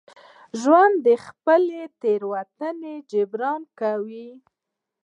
ژوندي 0.61 0.99
د 1.07 1.09
خپلې 1.25 1.81
تېروتنې 2.01 2.95
جبران 3.11 3.61
کوي 3.79 4.29